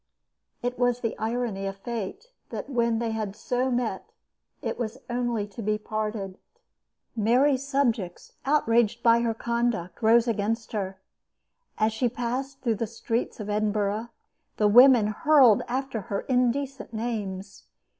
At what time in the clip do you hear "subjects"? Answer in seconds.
7.67-8.33